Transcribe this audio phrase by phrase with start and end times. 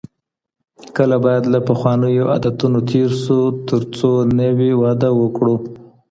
[0.95, 5.55] کله باید له پخوانیو عادتونو تېر سو ترڅو نوې وده وکړو؟